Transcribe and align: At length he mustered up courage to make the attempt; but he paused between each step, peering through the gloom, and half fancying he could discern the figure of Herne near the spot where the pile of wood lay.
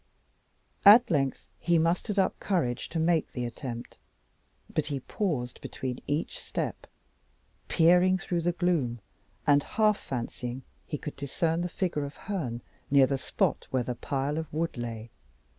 At 0.83 1.11
length 1.11 1.45
he 1.59 1.77
mustered 1.77 2.17
up 2.17 2.39
courage 2.39 2.89
to 2.89 2.97
make 2.97 3.33
the 3.33 3.45
attempt; 3.45 3.99
but 4.67 4.87
he 4.87 4.99
paused 5.01 5.61
between 5.61 5.99
each 6.07 6.39
step, 6.39 6.87
peering 7.67 8.17
through 8.17 8.41
the 8.41 8.51
gloom, 8.51 8.99
and 9.45 9.61
half 9.61 9.99
fancying 9.99 10.63
he 10.87 10.97
could 10.97 11.15
discern 11.15 11.61
the 11.61 11.69
figure 11.69 12.03
of 12.03 12.15
Herne 12.15 12.61
near 12.89 13.05
the 13.05 13.19
spot 13.19 13.67
where 13.69 13.83
the 13.83 13.93
pile 13.93 14.39
of 14.39 14.51
wood 14.51 14.75
lay. 14.75 15.11